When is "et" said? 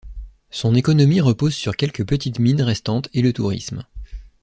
3.13-3.21